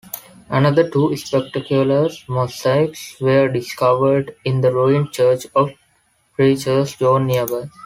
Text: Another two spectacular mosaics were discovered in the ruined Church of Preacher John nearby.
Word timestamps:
Another 0.49 0.89
two 0.89 1.15
spectacular 1.15 2.09
mosaics 2.27 3.21
were 3.21 3.47
discovered 3.49 4.35
in 4.43 4.61
the 4.61 4.73
ruined 4.73 5.11
Church 5.11 5.45
of 5.55 5.73
Preacher 6.35 6.85
John 6.85 7.27
nearby. 7.27 7.69